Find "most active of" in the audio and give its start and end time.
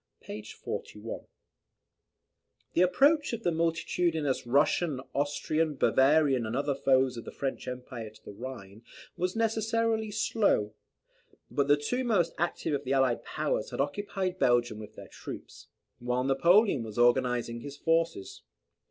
12.03-12.83